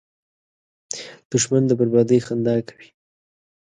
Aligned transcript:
دښمن 1.29 1.63
د 1.67 1.71
بربادۍ 1.79 2.19
خندا 2.25 2.55
کوي 2.67 2.87